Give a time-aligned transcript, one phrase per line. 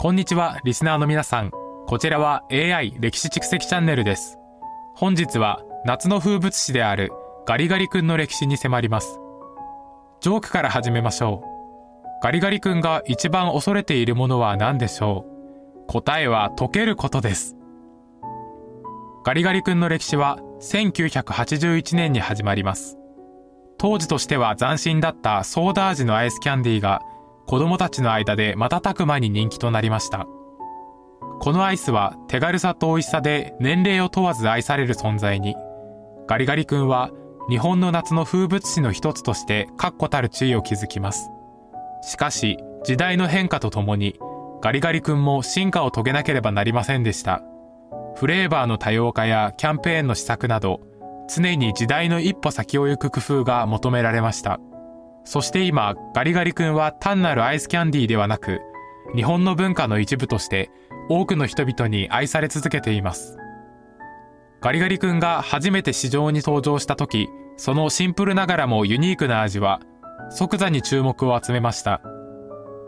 [0.00, 1.50] こんにちは、リスナーの皆さん。
[1.50, 4.38] こちらは AI 歴史蓄積チャンネルです。
[4.94, 7.10] 本日は夏の風物詩である
[7.46, 9.18] ガリガリ君の歴史に迫ります。
[10.20, 12.22] ジョークから始めましょう。
[12.22, 15.26] ガリガリ君が一番恐れているものは何でしょ
[15.82, 15.86] う？
[15.88, 17.56] 答えは溶けることです。
[19.24, 22.96] ガリガリ君の歴史は1981年に始まります。
[23.78, 27.02] 当時としては斬新だったソーダ味のアイスキャンディーが
[27.48, 30.26] 子供たちの間で瞬く間に人気となりました。
[31.40, 35.56] このアイスは手軽さと美味しさで年齢を問わず愛される存在に、
[36.26, 37.10] ガリガリ君は
[37.48, 41.30] 日本の夏の風物詩の一つとして確固たる地位を築きます。
[42.02, 44.20] しかし、時代の変化とともに、
[44.60, 47.42] ガリガリ君も進化を遂げなければなりませんでした。
[48.16, 50.80] フレーバーの多様化やキャンペーンの施策など、
[51.34, 54.60] 常に時代の一歩先を行く工夫が求められました。
[55.24, 58.60] そして今、ガリガリ君は単なるアイスキャンディーではなく、
[59.14, 60.70] 日本の文化の一部として
[61.08, 63.36] 多くの人々に愛され続けています。
[64.60, 69.80] ガリガリ君が初めて市場に登場した時、そのシンプルながらもユニークな味は
[70.30, 72.00] 即座に注目を集めました。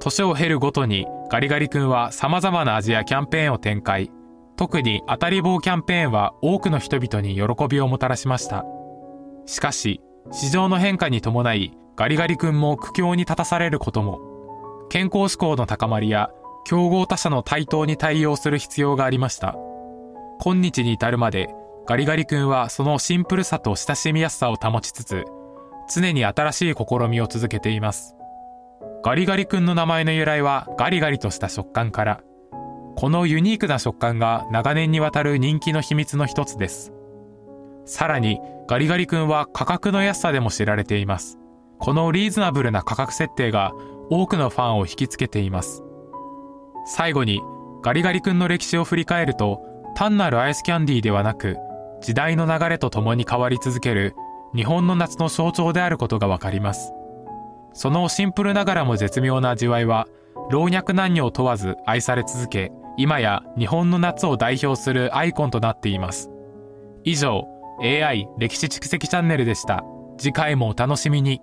[0.00, 4.10] 年を経るごとにガリガリ君は様々な味やキャンペーンを展開。
[4.56, 8.64] 特に当たり棒キャンペーンは多くの人々に喜びをもたらしました。
[9.44, 10.00] しかし、
[10.32, 14.20] 市場の変化に伴い、ガリガリ君も苦境に立たされることも、
[14.90, 16.30] 健康志向の高まりや
[16.64, 19.56] 競合他社の台頭に対応する必要がありました。
[20.42, 21.48] 今日に至るまで、
[21.86, 25.24] ガリガリ君はそのシンプルさと親しみやすさを保ちつつ、
[25.94, 28.14] 常に新しい試みを続けています。
[29.02, 32.20] ガリガリ君の名前の由来はガリガリとした食感から、
[32.96, 36.92] このユニークな食感が長年にわたる人気の秘密の一つです。
[37.86, 41.38] さらに、ガリガリ君は価格の安さでも知られています。
[41.78, 43.72] このリーズナブルな価格設定が
[44.10, 45.82] 多くのファンを引きつけています。
[46.86, 47.40] 最後に、
[47.82, 49.60] ガリガリ君の歴史を振り返ると、
[49.94, 51.56] 単なるアイスキャンディーではなく、
[52.00, 54.14] 時代の流れとともに変わり続ける
[54.54, 56.92] 日本の夏の象徴であることがわかります。
[57.72, 60.06] そのシンプルながらも絶妙な味わいは、
[60.50, 66.30] 老若男女を問わず愛され続け、今や日本の夏を代表するアイコンとなっています。
[67.04, 67.46] 以上、
[67.80, 69.84] AI 歴史蓄積チャンネルでした。
[70.18, 71.42] 次回もお楽しみに。